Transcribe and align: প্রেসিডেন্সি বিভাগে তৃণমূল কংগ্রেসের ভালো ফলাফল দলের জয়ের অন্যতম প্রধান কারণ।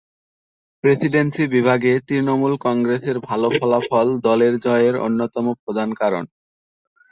প্রেসিডেন্সি 0.83 1.43
বিভাগে 1.55 1.91
তৃণমূল 2.07 2.53
কংগ্রেসের 2.65 3.17
ভালো 3.27 3.47
ফলাফল 3.57 4.07
দলের 4.25 4.53
জয়ের 4.65 4.95
অন্যতম 5.05 5.45
প্রধান 5.63 5.89
কারণ। 6.01 6.23